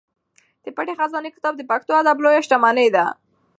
د 0.63 0.65
پټې 0.75 0.93
خزانې 0.99 1.29
کتاب 1.35 1.53
د 1.57 1.61
پښتو 1.71 1.91
ادب 2.01 2.17
لویه 2.23 2.41
شتمني 2.45 2.87
ده. 2.95 3.05